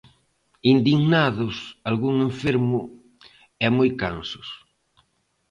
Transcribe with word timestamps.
Indignados, 0.73 1.55
algún 1.89 2.15
enfermo 2.29 2.79
e 3.65 3.67
moi 3.77 3.89
cansos. 4.01 4.47